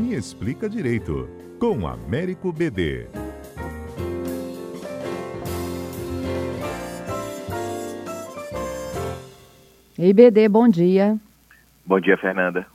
[0.00, 3.06] Me Explica Direito, com Américo BD.
[9.98, 11.18] Ei, BD, bom dia.
[11.84, 12.66] Bom dia, Fernanda.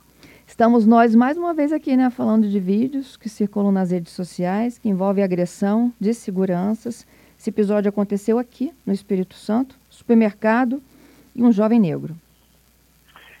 [0.46, 4.78] Estamos nós mais uma vez aqui, né, falando de vídeos que circulam nas redes sociais,
[4.78, 7.04] que envolvem agressão de seguranças.
[7.36, 10.80] Esse episódio aconteceu aqui, no Espírito Santo, supermercado
[11.34, 12.14] e um jovem negro.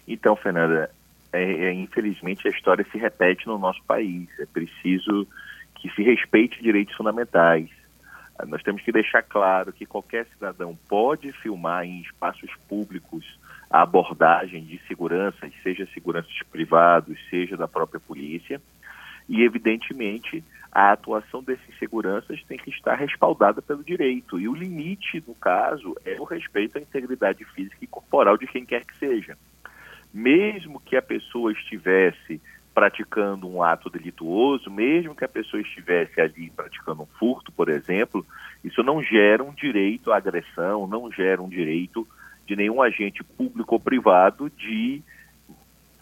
[0.08, 0.90] Então, Fernanda,
[1.36, 4.28] é, é, infelizmente a história se repete no nosso país.
[4.38, 5.26] É preciso
[5.74, 7.68] que se respeite direitos fundamentais.
[8.46, 13.24] Nós temos que deixar claro que qualquer cidadão pode filmar em espaços públicos
[13.70, 18.60] a abordagem de segurança, seja seguranças privados, seja da própria polícia,
[19.28, 24.38] e evidentemente a atuação desses seguranças tem que estar respaldada pelo direito.
[24.38, 28.66] E o limite, no caso, é o respeito à integridade física e corporal de quem
[28.66, 29.36] quer que seja
[30.16, 32.40] mesmo que a pessoa estivesse
[32.74, 38.24] praticando um ato delituoso, mesmo que a pessoa estivesse ali praticando um furto, por exemplo,
[38.64, 42.08] isso não gera um direito à agressão, não gera um direito
[42.46, 45.02] de nenhum agente público ou privado de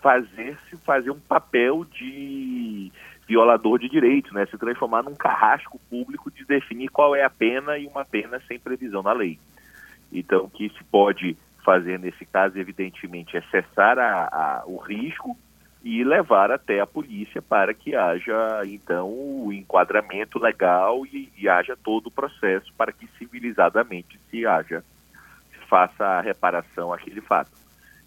[0.00, 2.92] fazer se fazer um papel de
[3.26, 4.46] violador de direitos, né?
[4.46, 8.60] se transformar num carrasco público de definir qual é a pena e uma pena sem
[8.60, 9.40] previsão na lei.
[10.12, 15.36] Então, que se pode fazer nesse caso, evidentemente, é cessar a, a, o risco
[15.82, 21.76] e levar até a polícia para que haja, então, o enquadramento legal e, e haja
[21.76, 24.82] todo o processo para que civilizadamente se haja,
[25.52, 27.50] se faça a reparação àquele fato.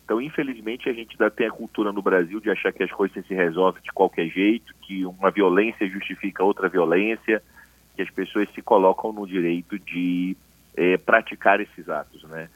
[0.03, 3.25] Então, infelizmente, a gente ainda tem a cultura no Brasil de achar que as coisas
[3.27, 7.43] se resolvem de qualquer jeito, que uma violência justifica outra violência,
[7.95, 10.35] que as pessoas se colocam no direito de
[10.75, 12.49] é, praticar esses atos, né?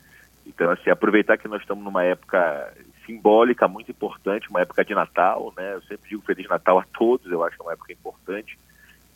[0.46, 2.74] Então, assim, aproveitar que nós estamos numa época
[3.06, 5.74] simbólica muito importante, uma época de Natal, né?
[5.76, 8.58] Eu sempre digo Feliz Natal a todos, eu acho que é uma época importante,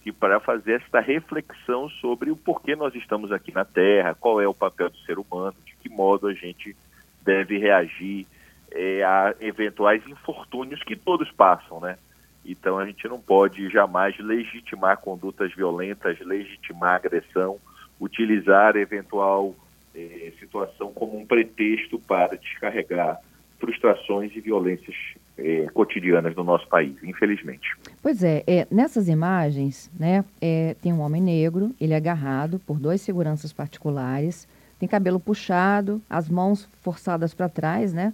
[0.06, 4.48] e para fazer esta reflexão sobre o porquê nós estamos aqui na Terra, qual é
[4.48, 6.76] o papel do ser humano, de que modo a gente
[7.24, 8.28] deve reagir
[8.72, 11.98] é, a eventuais infortúnios que todos passam, né?
[12.46, 17.58] Então a gente não pode jamais legitimar condutas violentas, legitimar agressão,
[18.00, 19.56] utilizar eventual
[19.96, 23.20] é, situação como um pretexto para descarregar
[23.60, 24.96] frustrações e violências
[25.38, 27.76] é, cotidianas no nosso país, infelizmente.
[28.02, 32.78] Pois é, é nessas imagens, né, é, tem um homem negro, ele é agarrado por
[32.80, 34.48] dois seguranças particulares,
[34.80, 38.14] tem cabelo puxado, as mãos forçadas para trás, né?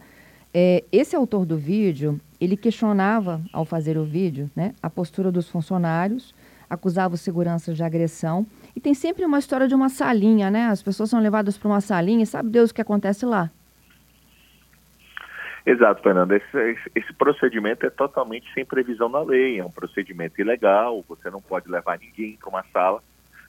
[0.53, 5.49] É, esse autor do vídeo, ele questionava, ao fazer o vídeo, né, a postura dos
[5.49, 6.35] funcionários,
[6.69, 8.45] acusava os seguranças de agressão
[8.75, 10.67] e tem sempre uma história de uma salinha, né?
[10.67, 13.49] As pessoas são levadas para uma salinha e sabe Deus o que acontece lá.
[15.65, 16.31] Exato, Fernando.
[16.31, 21.29] Esse, esse, esse, procedimento é totalmente sem previsão na lei, é um procedimento ilegal, você
[21.29, 23.01] não pode levar ninguém para uma sala.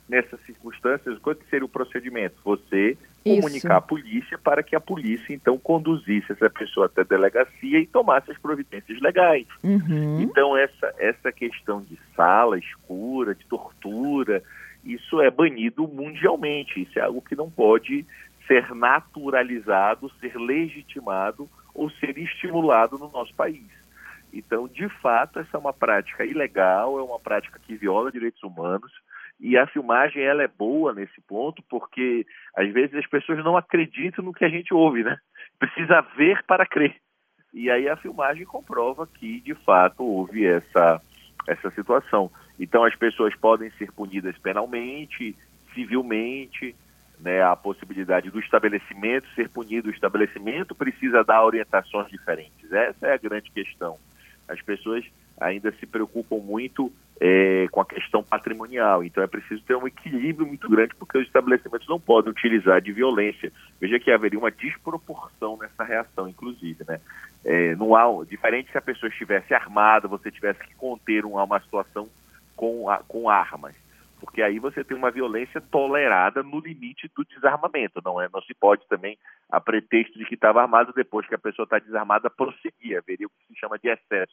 [0.09, 2.35] Nessas circunstâncias, qual seria o procedimento?
[2.45, 3.41] Você Isso.
[3.41, 7.87] comunicar à polícia para que a polícia, então, conduzisse essa pessoa até a delegacia e
[7.87, 9.47] tomasse as providências legais.
[9.63, 10.21] Uhum.
[10.21, 14.43] Então, essa, essa questão de sala escura, de tortura,
[14.85, 16.83] isso é banido mundialmente.
[16.83, 18.05] Isso é algo que não pode
[18.47, 23.71] ser naturalizado, ser legitimado ou ser estimulado no nosso país.
[24.33, 28.91] Então, de fato, essa é uma prática ilegal, é uma prática que viola direitos humanos
[29.39, 32.25] e a filmagem ela é boa nesse ponto porque
[32.57, 35.19] às vezes as pessoas não acreditam no que a gente ouve, né?
[35.59, 36.97] Precisa ver para crer.
[37.53, 41.01] E aí a filmagem comprova que de fato houve essa
[41.49, 42.31] essa situação.
[42.59, 45.37] Então as pessoas podem ser punidas penalmente,
[45.75, 46.75] civilmente,
[47.19, 52.73] né, a possibilidade do estabelecimento ser punido, o estabelecimento precisa dar orientações diferentes.
[52.73, 53.97] Essa é a grande questão.
[54.49, 55.05] As pessoas
[55.41, 60.47] ainda se preocupam muito é, com a questão patrimonial, então é preciso ter um equilíbrio
[60.47, 63.53] muito grande, porque os estabelecimentos não podem utilizar de violência.
[63.81, 67.01] Veja que haveria uma desproporção nessa reação, inclusive, né?
[67.45, 71.61] É, não há, diferente se a pessoa estivesse armada, você tivesse que conter uma, uma
[71.61, 72.09] situação
[72.63, 73.75] com, a, com armas.
[74.21, 78.29] Porque aí você tem uma violência tolerada no limite do desarmamento, não é?
[78.33, 79.19] Não se pode também,
[79.51, 82.97] a pretexto de que estava armado, depois que a pessoa está desarmada, prosseguir.
[82.97, 84.33] Haveria o que se chama de excesso.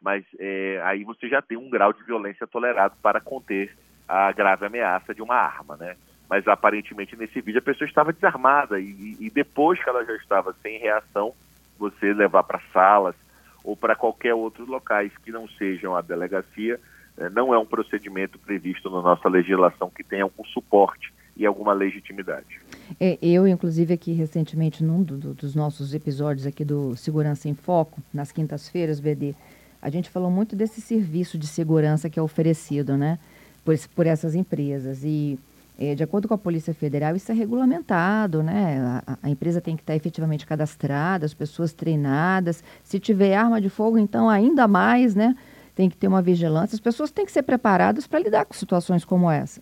[0.00, 3.72] Mas é, aí você já tem um grau de violência tolerado para conter
[4.08, 5.96] a grave ameaça de uma arma, né?
[6.28, 10.52] Mas aparentemente nesse vídeo a pessoa estava desarmada e, e depois que ela já estava
[10.54, 11.32] sem reação,
[11.78, 13.14] você levar para salas
[13.62, 16.80] ou para qualquer outros locais que não sejam a delegacia,
[17.32, 22.60] não é um procedimento previsto na nossa legislação que tenha algum suporte e alguma legitimidade.
[23.00, 27.54] É, eu, inclusive, aqui recentemente, num do, do, dos nossos episódios aqui do Segurança em
[27.54, 29.34] Foco, nas quintas-feiras, BD,
[29.80, 33.18] a gente falou muito desse serviço de segurança que é oferecido, né,
[33.64, 35.02] por, por essas empresas.
[35.04, 35.38] E,
[35.78, 39.02] é, de acordo com a Polícia Federal, isso é regulamentado, né?
[39.06, 42.62] A, a, empresa tem que estar efetivamente cadastrada, as pessoas treinadas.
[42.84, 45.34] Se tiver arma de fogo, então ainda mais, né?
[45.74, 46.74] Tem que ter uma vigilância.
[46.74, 49.60] As pessoas têm que ser preparadas para lidar com situações como essa.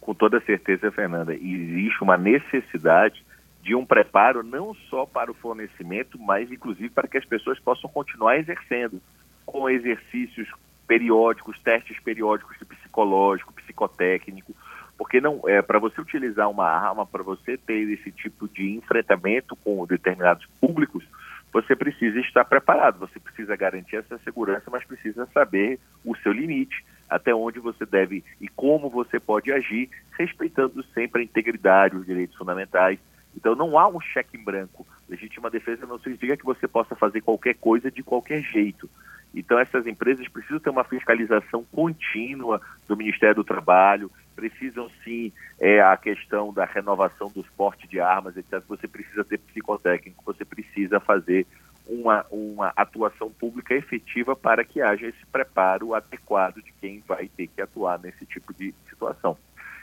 [0.00, 3.22] Com toda certeza, Fernanda, existe uma necessidade
[3.62, 7.90] de um preparo não só para o fornecimento, mas inclusive para que as pessoas possam
[7.90, 9.00] continuar exercendo
[9.44, 10.48] com exercícios
[10.86, 14.54] periódicos, testes periódicos de psicológico, psicotécnico,
[14.96, 19.54] porque não é para você utilizar uma arma, para você ter esse tipo de enfrentamento
[19.56, 21.04] com determinados públicos,
[21.52, 26.84] você precisa estar preparado, você precisa garantir essa segurança, mas precisa saber o seu limite,
[27.08, 32.36] até onde você deve e como você pode agir, respeitando sempre a integridade, os direitos
[32.36, 32.98] fundamentais
[33.38, 34.84] então não há um cheque em branco.
[35.08, 38.90] Legítima defesa não significa que você possa fazer qualquer coisa de qualquer jeito.
[39.34, 45.80] Então essas empresas precisam ter uma fiscalização contínua do Ministério do Trabalho, precisam sim é,
[45.80, 48.62] a questão da renovação dos portes de armas, etc.
[48.68, 51.46] Você precisa ter psicotécnico, você precisa fazer
[51.88, 57.48] uma, uma atuação pública efetiva para que haja esse preparo adequado de quem vai ter
[57.48, 59.36] que atuar nesse tipo de situação.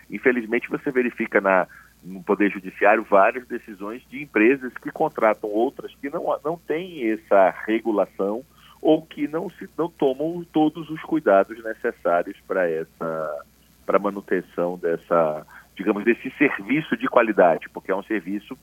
[0.09, 1.67] Infelizmente, você verifica na,
[2.03, 7.49] no Poder Judiciário várias decisões de empresas que contratam outras que não, não têm essa
[7.65, 8.45] regulação
[8.85, 13.45] ou que não, se, não tomam todos os cuidados necessários para essa
[13.83, 15.45] para manutenção dessa,
[15.75, 18.55] digamos, desse serviço de qualidade, porque é um serviço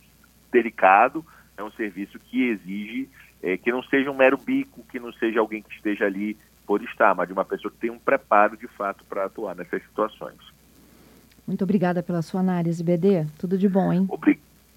[0.52, 1.24] delicado,
[1.56, 3.08] é um serviço que exige
[3.42, 6.80] é, que não seja um mero bico, que não seja alguém que esteja ali por
[6.82, 10.38] estar, mas de uma pessoa que tem um preparo de fato para atuar nessas situações.
[11.44, 13.26] Muito obrigada pela sua análise, BD.
[13.38, 14.06] Tudo de bom, hein?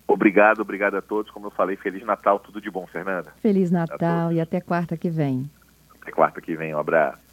[0.07, 1.31] Obrigado, obrigado a todos.
[1.31, 3.33] Como eu falei, Feliz Natal, tudo de bom, Fernanda.
[3.41, 5.49] Feliz Natal e até quarta que vem.
[6.01, 7.24] Até quarta que vem, um abraço.